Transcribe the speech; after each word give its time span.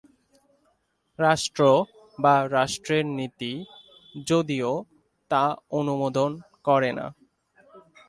রাষ্ট্র 1.19 1.61
বা 2.19 2.35
রাষ্ট্রের 2.57 3.05
নীতি 3.17 3.53
যদিও 4.25 4.71
তা 5.31 5.43
অনুমোদন 5.79 6.31
করেনা। 6.67 7.05